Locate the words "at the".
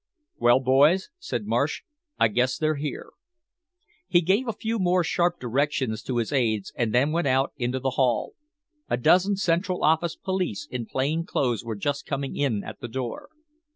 12.63-12.87